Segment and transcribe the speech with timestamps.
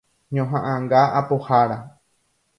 [0.35, 1.77] Ñoha'ãnga apohára.